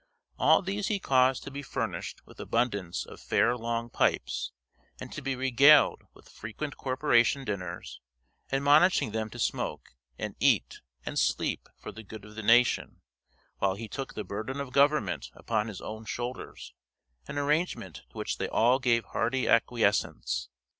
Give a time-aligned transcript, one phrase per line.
[0.39, 4.51] All these he caused to be furnished with abundance of fair long pipes,
[4.99, 8.01] and to be regaled with frequent corporation dinners,
[8.51, 13.03] admonishing them to smoke, and eat, and sleep for the good of the nation,
[13.59, 16.73] while he took the burden of government upon his own shoulders
[17.27, 20.49] an arrangement to which they all gave hearty acquiescence.